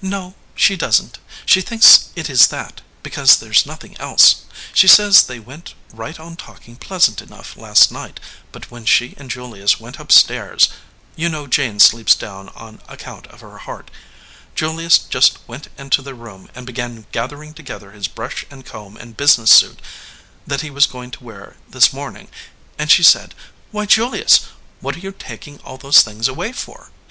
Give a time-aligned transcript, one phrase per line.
[0.00, 1.20] "No, she doesn t.
[1.44, 4.36] She thinks it is that, because there s nothing else.
[4.72, 8.18] She says they went right on talking pleasant enough last night,
[8.50, 10.70] but when she and Julius went up stairs
[11.16, 13.90] you know Jane sleeps down on account of her heart
[14.54, 19.18] Julius just went into their room and began gathering together his brush and comb and
[19.18, 19.80] business suit
[20.46, 22.28] that he was go ing to wear this morning,
[22.78, 23.34] and she said,
[23.70, 26.90] Why; 197 EDGEWATER PEOPLE Julius, what are you taking all those things away for?